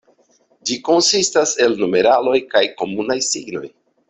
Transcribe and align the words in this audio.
Ĝi 0.69 0.77
konsistas 0.87 1.53
el 1.67 1.77
numeraloj 1.83 2.37
kaj 2.55 2.65
komunaj 2.83 3.23
signoj. 3.33 3.67